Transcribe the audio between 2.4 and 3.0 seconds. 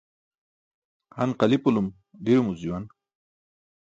juwan.